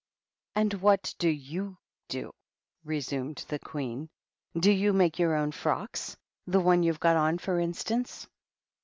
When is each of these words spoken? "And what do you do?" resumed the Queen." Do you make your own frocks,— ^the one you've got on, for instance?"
"And 0.55 0.73
what 0.81 1.13
do 1.19 1.29
you 1.29 1.77
do?" 2.07 2.33
resumed 2.93 3.45
the 3.49 3.59
Queen." 3.59 4.09
Do 4.59 4.71
you 4.71 4.93
make 4.93 5.19
your 5.19 5.35
own 5.35 5.51
frocks,— 5.51 6.17
^the 6.49 6.59
one 6.63 6.81
you've 6.81 6.99
got 6.99 7.17
on, 7.17 7.37
for 7.37 7.59
instance?" 7.59 8.27